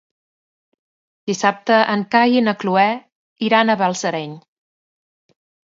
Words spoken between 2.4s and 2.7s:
na